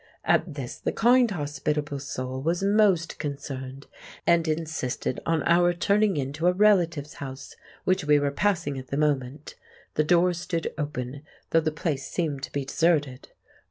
At 0.25 0.55
this 0.55 0.77
the 0.79 0.91
kind 0.91 1.29
hospitable 1.29 1.99
soul 1.99 2.41
was 2.41 2.63
most 2.63 3.19
concerned, 3.19 3.85
and 4.25 4.47
insisted 4.47 5.19
on 5.27 5.43
our 5.43 5.73
turning 5.73 6.17
into 6.17 6.47
a 6.47 6.53
relative's 6.53 7.13
house 7.21 7.55
which 7.83 8.05
we 8.05 8.17
were 8.17 8.31
passing 8.31 8.79
at 8.79 8.87
the 8.87 8.97
moment. 8.97 9.53
The 9.93 10.03
door 10.03 10.33
stood 10.33 10.73
open, 10.75 11.21
though 11.51 11.59
the 11.59 11.71
place 11.71 12.07
seemed 12.07 12.41
to 12.41 12.51
be 12.51 12.65
deserted. 12.65 13.29